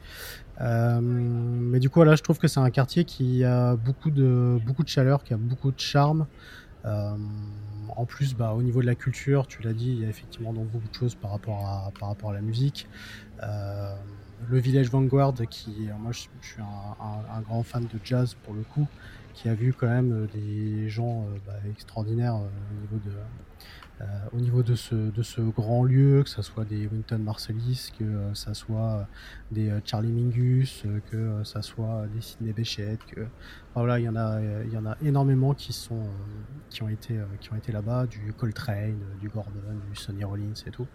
[0.61, 4.83] mais du coup, là, je trouve que c'est un quartier qui a beaucoup de, beaucoup
[4.83, 6.27] de chaleur, qui a beaucoup de charme.
[7.97, 10.53] En plus, bah, au niveau de la culture, tu l'as dit, il y a effectivement
[10.53, 11.65] donc beaucoup de choses par rapport
[12.29, 12.89] à, la musique.
[13.43, 13.95] Euh,
[14.49, 18.87] le Village Vanguard, qui, moi je, suis un, grand fan de jazz pour le coup,
[19.35, 23.01] qui a vu quand même euh, des gens euh, bah, extraordinaires au niveau
[24.35, 29.09] au niveau de ce, grand lieu, que ce soit des Winton Marsalis, que ça soit
[29.51, 33.27] des Charlie Mingus, que ça soit des Sidney Bechet, que
[33.75, 36.03] voilà, il y en a énormément qui sont,
[36.71, 37.19] qui ont été,
[37.53, 40.87] ont été là-bas, du Coltrane, du Gordon, du Sonny Rollins et tout.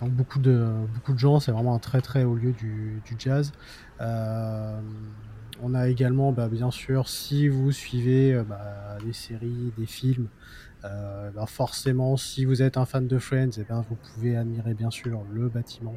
[0.00, 3.16] donc beaucoup de, beaucoup de gens, c'est vraiment un très très haut lieu du, du
[3.18, 3.52] jazz.
[4.00, 10.28] on a également, bah, bien sûr, si vous suivez bah, des séries, des films,
[10.84, 14.36] euh, bah, forcément, si vous êtes un fan de Friends, et eh ben, vous pouvez
[14.36, 15.96] admirer bien sûr le bâtiment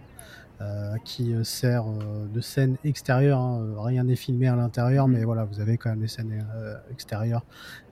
[0.62, 1.86] euh, qui euh, sert
[2.34, 3.40] de scène extérieure.
[3.40, 3.74] Hein.
[3.78, 6.46] Rien n'est filmé à l'intérieur, mais voilà, vous avez quand même des scènes
[6.92, 7.44] extérieures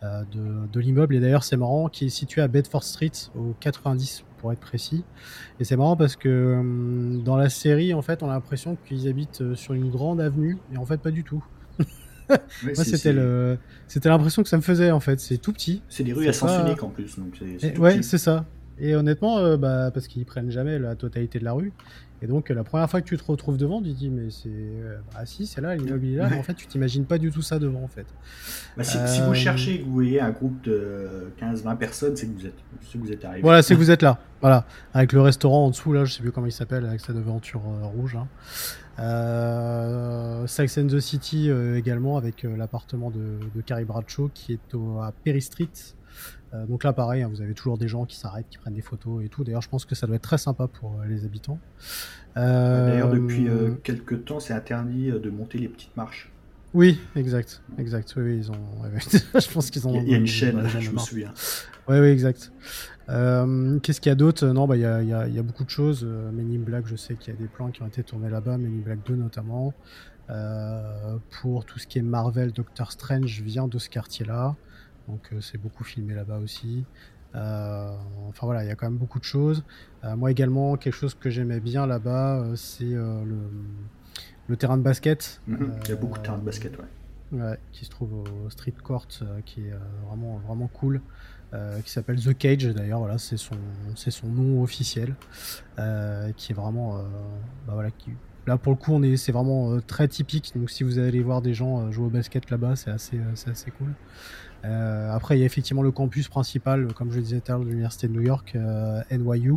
[0.04, 1.16] de, de l'immeuble.
[1.16, 5.04] Et d'ailleurs, c'est marrant, qui est situé à Bedford Street, au 90 pour être précis.
[5.60, 9.08] Et c'est marrant parce que hum, dans la série, en fait, on a l'impression qu'ils
[9.08, 11.44] habitent sur une grande avenue, et en fait, pas du tout.
[12.30, 15.20] Moi, c'était le, c'était l'impression que ça me faisait en fait.
[15.20, 15.82] C'est tout petit.
[15.90, 17.42] C'est des rues à sens unique en plus, donc
[17.80, 18.46] ouais, c'est ça.
[18.80, 21.74] Et honnêtement, euh, bah, parce qu'ils prennent jamais la totalité de la rue.
[22.22, 24.50] Et donc, la première fois que tu te retrouves devant, tu te dis, mais c'est.
[24.50, 26.28] Euh, bah, si, c'est là, l'immeuble est là.
[26.30, 28.06] Mais en fait, tu t'imagines pas du tout ça devant, en fait.
[28.78, 32.40] Bah, si, vous euh, cherchez que vous voyez un groupe de 15-20 personnes, c'est que
[32.40, 32.58] vous êtes,
[32.92, 33.42] que vous êtes arrivé.
[33.42, 34.20] Voilà, c'est que vous êtes là.
[34.42, 34.66] Voilà.
[34.94, 37.62] Avec le restaurant en dessous, là, je sais plus comment il s'appelle, avec sa devanture
[37.62, 38.16] rouge.
[38.16, 38.28] Hein.
[39.00, 40.46] Euh,
[40.78, 45.00] and the City euh, également avec euh, l'appartement de, de, Carrie Bradshaw qui est au,
[45.00, 45.70] à Perry Street.
[46.54, 48.82] Euh, donc là pareil, hein, vous avez toujours des gens qui s'arrêtent, qui prennent des
[48.82, 49.44] photos et tout.
[49.44, 51.60] D'ailleurs je pense que ça doit être très sympa pour les habitants.
[52.36, 53.48] D'ailleurs depuis
[53.84, 56.32] quelques temps c'est interdit de monter les petites marches.
[56.74, 58.14] Oui, exact, exact.
[58.16, 58.56] Oui, ils ont.
[59.40, 60.02] je pense qu'ils ont.
[60.02, 61.34] Il y a, une chaîne, je me souviens.
[61.88, 62.52] Oui, oui, exact.
[63.10, 64.46] Euh, qu'est-ce qu'il y a d'autre?
[64.46, 66.04] Non, bah il y a, y, a, y a, beaucoup de choses.
[66.04, 68.30] Euh, Men in Black, je sais qu'il y a des plans qui ont été tournés
[68.30, 69.74] là-bas, Men in Black 2 notamment.
[70.30, 74.56] Euh, pour tout ce qui est Marvel, Doctor Strange vient de ce quartier-là,
[75.10, 76.86] donc c'est beaucoup filmé là-bas aussi.
[77.34, 79.64] enfin voilà, il y a quand même beaucoup de choses.
[80.04, 83.26] moi également, quelque chose que j'aimais bien là-bas, c'est le,
[84.48, 85.42] le, terrain de basket.
[85.48, 85.74] Mhm.
[85.84, 86.86] il y a beaucoup de terrains de basket, ouais.
[87.32, 89.08] Ouais, qui se trouve au Street Court,
[89.46, 89.74] qui est
[90.08, 91.02] vraiment vraiment cool.
[91.56, 93.56] Euh, qui s'appelle The Cage d'ailleurs, voilà, c'est son,
[93.96, 95.16] c'est son nom officiel,
[95.80, 97.02] euh, qui est vraiment, euh,
[97.66, 98.12] bah voilà, qui,
[98.46, 100.52] là pour le coup on est, c'est vraiment très typique.
[100.56, 103.72] Donc si vous allez voir des gens jouer au basket là-bas, c'est assez, c'est assez
[103.72, 103.94] cool.
[104.64, 107.64] Après il y a effectivement le campus principal, comme je le disais tout à l'heure,
[107.64, 108.58] de l'université de New York,
[109.12, 109.56] NYU.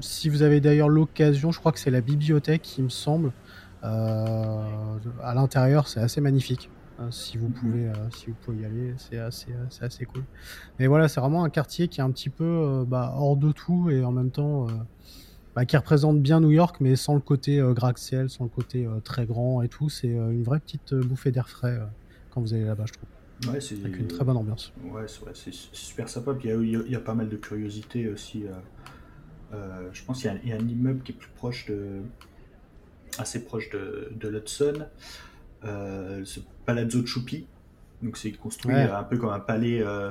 [0.00, 3.32] si vous avez d'ailleurs l'occasion, je crois que c'est la bibliothèque, il me semble.
[3.82, 6.70] à l'intérieur, c'est assez magnifique.
[6.98, 10.04] Hein, si vous pouvez, euh, si vous pouvez y aller, c'est assez, euh, c'est assez
[10.04, 10.22] cool.
[10.78, 13.50] Mais voilà, c'est vraiment un quartier qui est un petit peu euh, bah, hors de
[13.50, 14.68] tout et en même temps
[15.56, 19.26] bah, qui représente bien New York, mais sans le côté gratte-ciel, sans le côté très
[19.26, 19.88] grand et tout.
[19.88, 21.80] C'est une vraie petite bouffée d'air frais
[22.34, 23.52] quand vous allez là-bas, je trouve.
[23.52, 24.72] Ouais, c'est avec une très bonne ambiance.
[24.84, 26.34] Ouais, c'est super sympa.
[26.34, 28.44] Puis il y, y, a pas mal de curiosités aussi.
[29.52, 32.00] je pense qu'il y, y, a un immeuble qui est plus proche de,
[33.18, 34.86] assez proche de, de l'Hudson.
[35.64, 37.46] Euh, ce Palazzo Choupi.
[38.02, 40.10] Donc c'est construit un peu comme un palais, euh,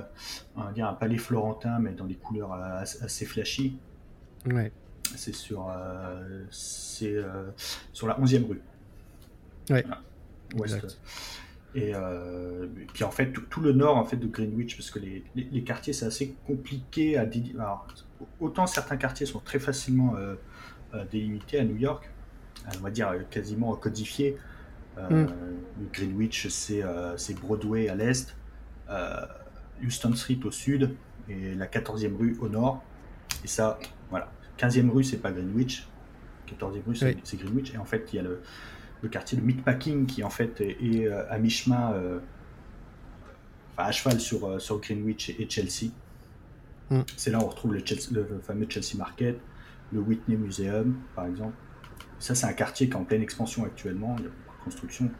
[0.55, 3.77] on va dire un palais florentin, mais dans des couleurs euh, assez flashy.
[4.47, 4.71] Ouais.
[5.15, 5.71] C'est sur,
[6.49, 7.17] c'est
[7.91, 8.61] sur la 11e rue.
[9.69, 9.85] Ouais.
[11.75, 11.93] Et,
[12.93, 15.93] puis en fait tout, le nord en fait de Greenwich, parce que les, les, quartiers
[15.93, 17.57] c'est assez compliqué à délimiter.
[18.39, 20.15] Autant certains quartiers sont très facilement
[21.11, 22.09] délimités à New York,
[22.77, 24.37] on va dire quasiment codifiés.
[24.97, 25.27] Euh, mm.
[25.91, 28.35] Greenwich, euh, c'est Broadway à l'est,
[28.89, 29.25] euh,
[29.83, 30.95] Houston Street au sud
[31.29, 32.83] et la 14e rue au nord.
[33.43, 34.31] Et ça, voilà.
[34.57, 35.87] 15e rue, c'est pas Greenwich.
[36.47, 37.73] 14e rue, c'est Greenwich.
[37.73, 38.41] Et en fait, il y a le,
[39.03, 41.89] le quartier de Meatpacking qui, en fait, est, à mi-chemin,
[43.73, 45.91] enfin, à cheval sur, sur Greenwich et, Chelsea.
[46.89, 47.01] Mm.
[47.15, 49.37] C'est là où on retrouve le, le, fameux Chelsea Market,
[49.91, 51.55] le Whitney Museum, par exemple.
[52.17, 54.15] Ça, c'est un quartier qui est en pleine expansion actuellement.
[54.19, 54.31] Il y a
[54.63, 55.11] construction.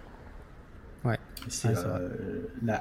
[1.04, 1.20] Ouais.
[1.50, 2.78] C'est euh, la,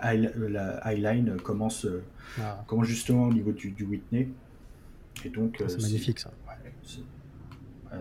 [0.87, 2.05] Highline commence, euh,
[2.41, 2.65] ah.
[2.67, 4.29] commence justement au niveau du, Whitney.
[5.25, 6.31] Et donc, ah, c'est euh, magnifique ça.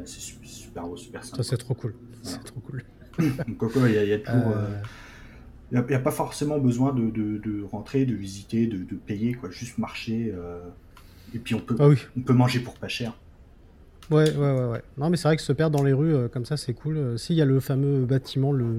[0.05, 1.43] c'est super beau, super sympa.
[1.43, 1.95] Ça, c'est trop cool.
[2.23, 2.83] C'est trop cool.
[3.19, 4.55] donc, il y a, y a toujours.
[5.71, 9.49] Il n'y a, pas forcément besoin de, de, rentrer, de visiter, de, de, payer, quoi.
[9.49, 10.33] Juste marcher.
[11.33, 11.97] et puis on peut, ah oui.
[12.17, 13.13] on peut manger pour pas cher.
[14.11, 14.81] Ouais, ouais, ouais, ouais.
[14.97, 16.97] Non, mais c'est vrai que se perdre dans les rues euh, comme ça, c'est cool.
[16.97, 18.75] Euh, si, il y a le fameux bâtiment, le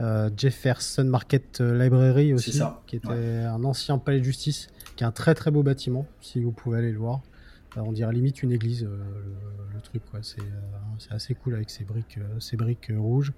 [0.00, 5.12] euh, Jefferson Market Library aussi, qui était un ancien palais de justice, qui est un
[5.12, 7.20] très très beau bâtiment, si vous pouvez aller le voir.
[7.76, 10.20] On dirait limite une église, le, truc, quoi.
[10.22, 13.32] C'est assez cool avec ces briques, ces briques rouges.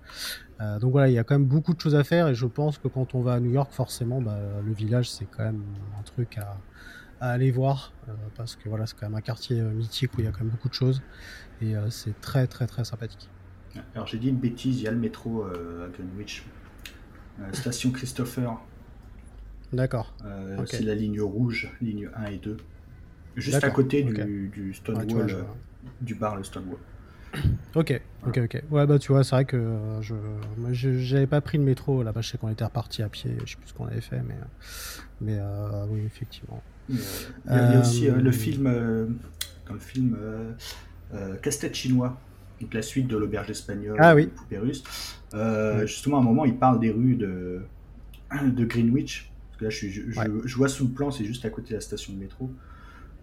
[0.81, 2.79] donc voilà, il y a quand même beaucoup de choses à faire et je pense
[2.79, 5.63] que quand on va à New York, forcément, bah, le village, c'est quand même
[5.99, 6.59] un truc à,
[7.21, 7.93] aller voir
[8.37, 10.49] parce que voilà, c'est quand même un quartier mythique où il y a quand même
[10.49, 11.03] beaucoup de choses
[11.61, 13.31] et c'est très très très sympathique.
[13.95, 16.45] Alors j'ai dit une bêtise, il y a le métro à Greenwich,
[17.53, 18.59] station Christopher.
[19.73, 20.13] D'accord.
[20.67, 22.57] C'est la ligne rouge, ligne 1 et 2.
[23.37, 25.43] Juste à côté du, Stonewall, euh,
[26.01, 26.79] du bar le Stonewall.
[27.75, 28.63] Ok, ok, ok.
[28.71, 32.21] Ouais, bah tu vois, c'est vrai que euh, je j'avais pas pris le métro là-bas.
[32.21, 33.35] Je sais qu'on était reparti à pied.
[33.47, 34.37] Je sais plus ce qu'on avait fait, mais
[35.23, 36.63] mais euh, oui, effectivement.
[36.91, 36.99] Il
[37.49, 38.65] y, a, aussi le film,
[39.67, 40.19] dans le film
[41.41, 42.21] Casse-tête chinois,
[42.61, 44.27] donc la suite de l'auberge espagnole, ah, oui.
[44.27, 44.85] Poupée russe.
[45.87, 47.63] Justement, à un moment, il parle des rues de
[48.45, 49.33] de Greenwich.
[49.49, 51.75] Parce que là, je, je, je vois sous le plan, c'est juste à côté de
[51.77, 52.51] la station de métro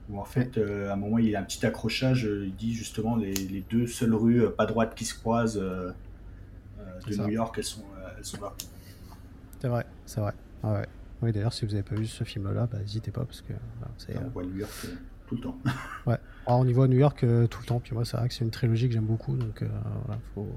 [0.10, 2.56] où en fait, euh, à un moment, il y a un petit accrochage, euh, il
[2.56, 7.30] dit justement les, les deux seules rues euh, pas droites qui se croisent de New
[7.30, 7.86] York, elles sont,
[8.18, 8.54] elles sont là.
[9.62, 10.34] C'est vrai, c'est vrai.
[10.64, 10.88] Ah ouais.
[11.22, 13.54] Oui, d'ailleurs, si vous n'avez pas vu ce film-là, bah, n'hésitez pas parce que
[13.98, 14.18] c'est.
[14.18, 14.72] On voit New York
[15.30, 15.58] tout le temps.
[16.08, 16.18] ouais.
[16.46, 17.80] Alors, on y voit New York tout le temps.
[17.80, 19.38] Puis moi, c'est vrai que c'est une trilogie que j'aime beaucoup.
[19.38, 19.64] Donc,
[20.06, 20.50] voilà, faut...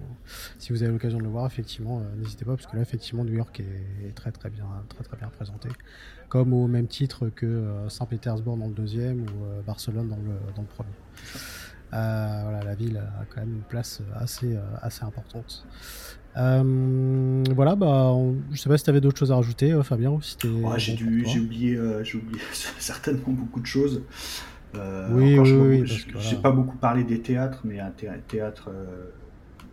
[0.58, 3.34] si vous avez l'occasion de le voir, effectivement, n'hésitez pas parce que là, effectivement, New
[3.34, 5.68] York est, est, très très bien, très très bien présenté
[6.32, 10.32] comme au même titre que euh, Saint-Pétersbourg dans le deuxième ou euh, Barcelone dans le,
[10.56, 10.88] dans le premier.
[11.92, 15.66] Euh, voilà, la ville a quand même une place assez, assez importante.
[16.34, 18.14] voilà, bah,
[18.50, 20.38] je sais pas si tu avais d'autres choses à rajouter, Fabien, ou si
[20.78, 22.40] j'ai, j'ai oublié, j'ai oublié
[22.78, 24.00] certainement beaucoup de choses.
[24.74, 27.90] Oui, oui, oui, J'ai pas beaucoup parlé des théâtres, mais un
[28.28, 28.70] théâtre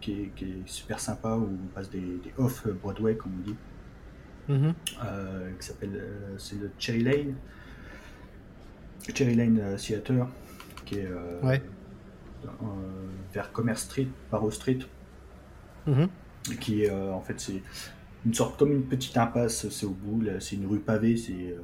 [0.02, 3.56] qui, est, qui, est, super sympa où on passe des, des off-Broadway, comme on dit.
[4.50, 4.74] Mhm.
[5.06, 7.36] Euh, qui s'appelle euh, c'est le Cherry Lane.
[9.14, 10.28] Cherry Lane euh, Theater,
[10.86, 11.10] qui est
[13.32, 14.80] vers Commerce Street, Barrow Street,
[15.86, 16.10] mhm.
[16.60, 17.62] qui est en fait c'est
[18.26, 21.56] une sorte comme une petite impasse, c'est au bout, c'est une rue pavée, c'est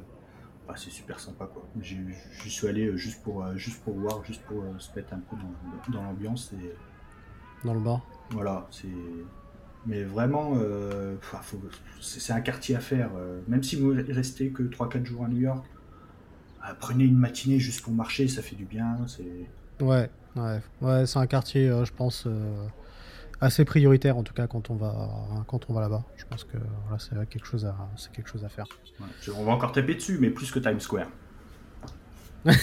[0.66, 1.68] bah, c'est super sympa quoi.
[1.80, 5.92] J'y suis allé juste pour juste pour voir, juste pour se mettre un peu dans,
[5.92, 6.74] dans l'ambiance et
[7.64, 8.00] dans le bar.
[8.30, 8.88] Voilà, c'est
[9.86, 11.14] mais vraiment, euh,
[12.00, 13.10] c'est un quartier à faire.
[13.16, 15.64] Euh, même si vous restez que 3-4 jours à New York,
[16.64, 18.96] euh, prenez une matinée juste pour marcher, ça fait du bien.
[19.80, 22.26] Ouais, ouais, ouais c'est un quartier, je pense,
[23.40, 25.10] assez prioritaire en tout cas quand on va,
[25.46, 26.04] quand on va là-bas.
[26.16, 28.66] Je pense que voilà, c'est quelque chose à, c'est quelque chose à faire.
[29.36, 31.08] on va encore taper dessus, mais plus que Times Square.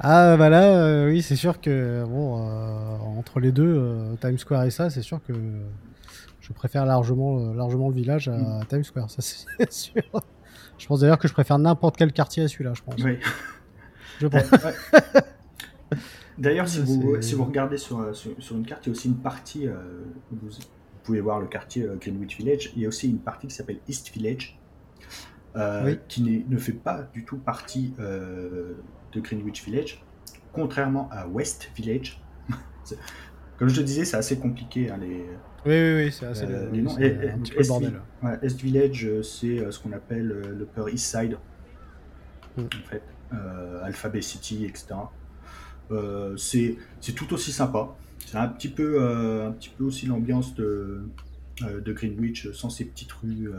[0.00, 4.38] Ah bah là, euh, oui, c'est sûr que bon, euh, entre les deux, euh, Times
[4.38, 5.32] Square et ça, c'est sûr que
[6.40, 8.66] je préfère largement, largement le village à, mm.
[8.68, 10.02] Times Square, ça c'est sûr.
[10.78, 13.02] Je pense d'ailleurs que je préfère n'importe quel quartier à celui-là, je pense.
[13.02, 13.18] Oui.
[14.20, 14.42] Je pense.
[16.38, 19.16] D'ailleurs, si vous, si vous regardez sur, sur, une carte, il y a aussi une
[19.16, 19.66] partie,
[20.30, 20.48] vous,
[21.02, 24.10] pouvez voir le quartier Greenwich Village, il y a aussi une partie qui s'appelle East
[24.12, 24.58] Village,
[26.08, 30.04] qui ne fait pas du tout partie de Greenwich Village,
[30.52, 32.22] contrairement à West Village.
[33.58, 34.90] Comme je te disais, c'est assez compliqué.
[34.90, 35.26] Hein, les,
[35.64, 36.98] oui, oui, oui, c'est assez euh, les noms.
[36.98, 38.00] Et, un petit peu bordel.
[38.22, 41.38] Ouais, East Village, euh, c'est euh, ce qu'on appelle le Upper East Side,
[42.56, 42.62] mm.
[42.62, 43.02] en fait,
[43.84, 44.94] Alphabet City, etc.
[46.36, 46.76] c'est
[47.14, 47.94] tout aussi sympa.
[48.24, 49.02] C'est un petit peu,
[49.46, 51.02] un petit peu aussi l'ambiance de,
[51.60, 53.50] de Greenwich, sans ces petites rues,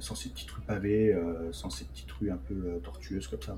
[0.00, 1.16] sans ces petites rues pavées,
[1.52, 3.56] sans ces petites rues un peu tortueuses comme ça.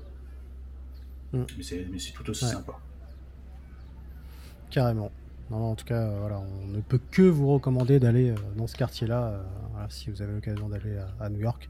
[1.33, 1.43] Mm.
[1.57, 2.73] Mais c'est tout aussi sympa.
[4.69, 5.11] Carrément.
[5.51, 8.65] Non, en tout cas, euh, voilà, on ne peut que vous recommander d'aller euh, dans
[8.65, 9.41] ce quartier-là,
[9.77, 11.69] euh, si vous avez l'occasion d'aller à, New York.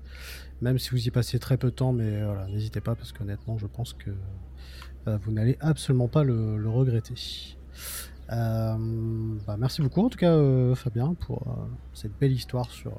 [0.61, 3.57] Même si vous y passez très peu de temps, mais voilà, n'hésitez pas parce qu'honnêtement,
[3.57, 4.11] je pense que
[5.05, 7.55] vous n'allez absolument pas le, regretter.
[8.29, 8.77] Bah,
[9.57, 10.37] merci beaucoup en tout cas,
[10.75, 11.57] Fabien, pour
[11.93, 12.93] cette belle histoire sur,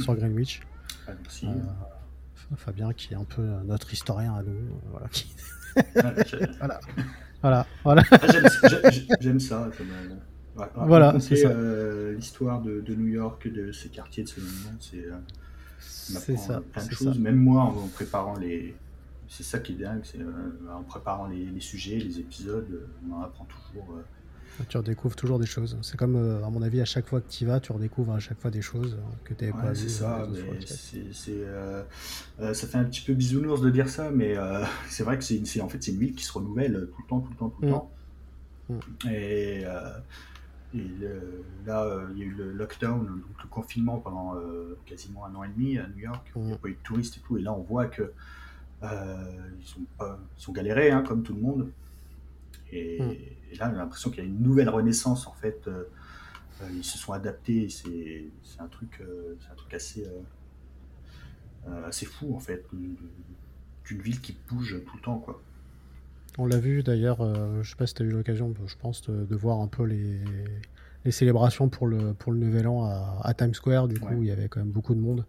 [0.00, 0.60] sur Greenwich.
[1.06, 1.48] Ah, merci.
[2.56, 4.54] Fabien, qui est un peu notre historien à nous,
[4.90, 5.34] voilà, qui,
[6.58, 6.80] voilà.
[7.42, 7.66] Voilà.
[7.82, 8.02] voilà.
[8.10, 8.18] Ah,
[9.20, 9.70] j'aime ça.
[10.74, 15.04] voilà, c'est euh, L'histoire de, New York, de ces quartiers, de ce moment, c'est.
[15.04, 16.62] Euh, ça.
[16.72, 17.18] Plein de choses.
[17.18, 18.74] Même moi, en, préparant les.
[19.36, 20.32] C'est ça qui est dingue, c'est euh,
[20.72, 23.98] en préparant les, les, sujets, les épisodes, on en apprend toujours
[24.68, 25.76] tu redécouvres toujours des choses.
[25.82, 28.12] C'est comme, euh, à mon avis, à chaque fois que tu y vas, tu redécouvres
[28.12, 29.76] à chaque fois des choses que tu n'avais pas vues.
[29.76, 30.26] C'est ça,
[31.28, 31.84] euh,
[32.54, 35.60] ça fait un petit peu bisounours de dire ça, mais euh, c'est vrai que c'est
[35.60, 37.72] en fait, une qui se renouvelle tout le temps, tout le temps, tout le mm.
[37.72, 37.90] temps.
[38.68, 38.78] Mm.
[39.10, 39.64] Et,
[41.66, 44.34] là, il y a eu le lockdown, donc le confinement pendant
[44.86, 46.32] quasiment un an et demi à New York.
[46.36, 46.58] Il n'y a mm.
[46.58, 47.38] pas eu de touristes et tout.
[47.38, 48.12] Et là, on voit que
[49.60, 51.70] ils, ont, sont galérés, hein, comme tout le monde.
[52.72, 53.58] Et, hmm.
[53.58, 55.68] là, j'ai l'impression qu'il y a une nouvelle renaissance, en fait.
[56.72, 57.68] ils se sont adaptés.
[57.68, 59.02] C'est un, truc,
[59.50, 60.06] un truc assez,
[61.86, 65.40] assez fou, en fait, d'une ville qui bouge tout le temps, quoi.
[66.36, 69.02] On l'a vu d'ailleurs, euh, je sais pas si tu as eu l'occasion, je pense,
[69.02, 70.20] de, voir un peu les,
[71.12, 73.88] célébrations pour le, pour le Nouvel An à, Times Square.
[73.88, 75.24] Du coup, il y avait quand même beaucoup de monde.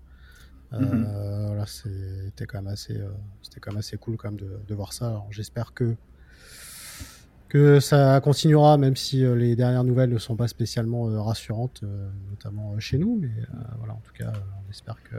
[0.75, 1.45] Euh, mhm.
[1.47, 3.09] voilà, c'était quand même assez, euh,
[3.41, 5.23] c'était quand même assez cool quand même de, voir ça.
[5.31, 5.95] J'espère que
[7.47, 11.83] que ça continuera, même si les dernières nouvelles ne sont pas spécialement rassurantes,
[12.29, 13.17] notamment chez nous.
[13.21, 13.31] Mais
[13.77, 14.33] voilà, en tout cas,
[14.67, 15.15] on espère que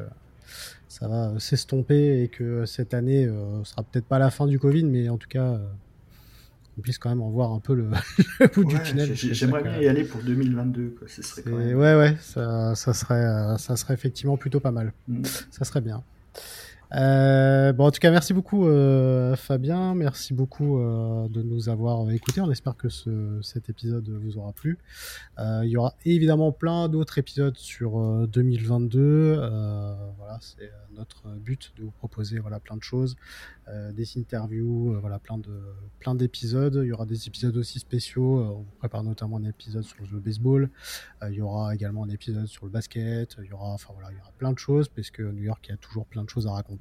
[0.89, 4.85] ça va s'estomper et que cette année euh, sera peut-être pas la fin du Covid,
[4.85, 5.61] mais en tout cas,
[6.77, 7.91] euh, on puisse quand même en voir un peu le,
[8.55, 9.15] bout du tunnel.
[9.15, 10.97] J'aimerais bien y aller pour 2022.
[10.99, 11.09] Quoi.
[11.09, 14.93] serait Ouais, ouais, ça, ça, serait, euh, ça serait effectivement plutôt pas mal.
[15.09, 15.25] Mm.
[15.51, 16.03] Ça serait bien.
[16.95, 22.09] Euh, bon, en tout cas, merci beaucoup euh, Fabien, merci beaucoup euh, de nous avoir
[22.11, 22.41] écoutés.
[22.41, 24.79] On espère que ce, cet épisode vous aura plu.
[25.39, 29.01] Il y aura évidemment plein d'autres épisodes sur 2022.
[29.01, 33.17] Euh, voilà, c'est notre but de vous proposer voilà plein de choses,
[33.93, 35.61] des interviews, voilà plein de
[35.99, 36.81] plein d'épisodes.
[36.83, 38.41] Il y aura des épisodes aussi spéciaux.
[38.41, 40.71] on prépare notamment un épisode sur le baseball.
[41.29, 43.37] il y aura également un épisode sur le basket.
[43.43, 45.77] Il y aura, enfin voilà, il y aura plein de choses puisque New York a
[45.77, 46.76] toujours plein de choses à raconter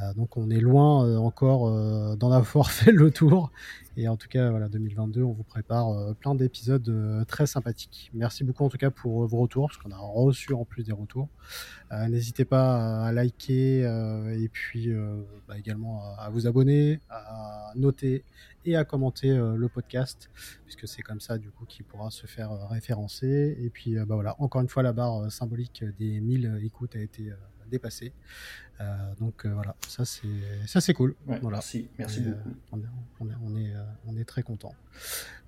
[0.00, 3.50] euh, donc on est loin euh, encore euh, d'en avoir fait le tour.
[3.96, 8.10] Et en tout cas, voilà, 2022, on vous prépare plein d'épisodes très sympathiques.
[8.14, 10.92] Merci beaucoup en tout cas pour vos retours, parce qu'on a reçu en plus des
[10.92, 11.28] retours.
[12.08, 14.90] N'hésitez pas à liker et puis
[15.48, 18.24] bah, également à, vous abonner, à noter
[18.64, 20.30] et à commenter le podcast,
[20.64, 23.58] puisque c'est comme ça du coup qu'il pourra se faire référencer.
[23.60, 27.32] Et puis bah, voilà, encore une fois, la barre symbolique des 1000 écoutes a été
[27.70, 28.12] dépassé.
[28.80, 30.28] Euh, donc euh, voilà, ça c'est
[30.66, 31.14] ça c'est cool.
[31.26, 31.58] voilà.
[31.58, 32.50] Merci, merci beaucoup.
[32.72, 32.82] On est,
[33.20, 33.74] on, est,
[34.06, 34.74] on, est, très content.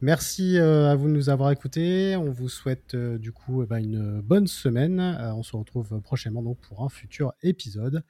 [0.02, 2.16] Merci à vous de nous avoir écoutés.
[2.16, 5.00] On vous souhaite du coup eh ben, une bonne semaine.
[5.00, 8.04] on se retrouve prochainement donc pour un futur épisode.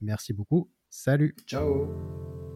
[0.00, 0.70] Merci beaucoup.
[0.90, 1.34] Salut.
[1.46, 2.47] Ciao.